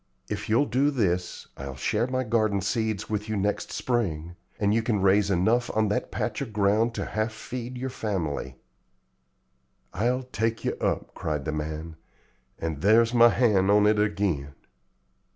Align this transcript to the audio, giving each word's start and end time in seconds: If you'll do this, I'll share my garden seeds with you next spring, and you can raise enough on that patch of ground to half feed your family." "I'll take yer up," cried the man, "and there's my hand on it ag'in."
If 0.31 0.49
you'll 0.49 0.65
do 0.65 0.89
this, 0.89 1.45
I'll 1.57 1.75
share 1.75 2.07
my 2.07 2.23
garden 2.23 2.61
seeds 2.61 3.07
with 3.07 3.29
you 3.29 3.37
next 3.37 3.71
spring, 3.71 4.35
and 4.59 4.73
you 4.73 4.81
can 4.81 4.99
raise 5.03 5.29
enough 5.29 5.69
on 5.77 5.89
that 5.89 6.09
patch 6.09 6.41
of 6.41 6.51
ground 6.53 6.95
to 6.95 7.05
half 7.05 7.31
feed 7.31 7.77
your 7.77 7.91
family." 7.91 8.55
"I'll 9.93 10.23
take 10.23 10.65
yer 10.65 10.73
up," 10.81 11.13
cried 11.13 11.45
the 11.45 11.51
man, 11.51 11.97
"and 12.57 12.81
there's 12.81 13.13
my 13.13 13.29
hand 13.29 13.69
on 13.69 13.85
it 13.85 13.99
ag'in." 13.99 14.55